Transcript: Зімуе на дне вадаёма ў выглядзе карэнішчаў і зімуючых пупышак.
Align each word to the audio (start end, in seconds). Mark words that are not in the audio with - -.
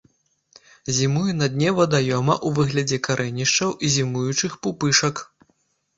Зімуе 0.99 1.35
на 1.41 1.49
дне 1.53 1.69
вадаёма 1.81 2.35
ў 2.37 2.49
выглядзе 2.61 2.97
карэнішчаў 3.09 3.69
і 3.89 3.93
зімуючых 3.97 4.51
пупышак. 4.65 5.15